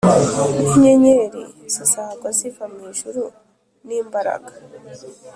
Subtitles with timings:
[0.67, 1.41] N inyenyeri
[1.73, 3.21] zizagwa ziva mu ijuru
[3.85, 4.49] n imbaraga